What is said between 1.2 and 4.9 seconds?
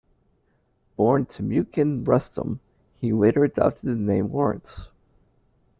Timucin Rustem, he later adopted the name Lawrence.